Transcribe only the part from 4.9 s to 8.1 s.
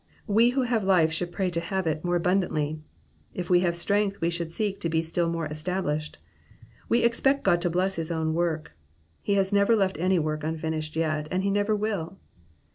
still more established. We expect God to bless his